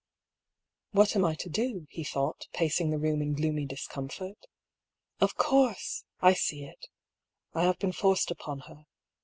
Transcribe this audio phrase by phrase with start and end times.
[0.93, 4.47] "What am I to do?" he thought, pacing the room in gloomy discomfort."
[5.21, 6.87] Of course I I see it.
[7.53, 7.85] I have THE LOCKET.
[7.85, 8.85] 113 been forced upon her.